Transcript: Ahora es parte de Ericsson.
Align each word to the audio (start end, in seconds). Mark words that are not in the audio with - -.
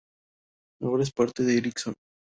Ahora 0.81 1.03
es 1.03 1.11
parte 1.11 1.43
de 1.43 1.59
Ericsson. 1.59 1.93